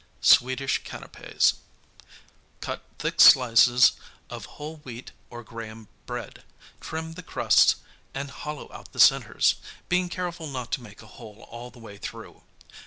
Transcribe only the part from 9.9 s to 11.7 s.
careful not to make a hole all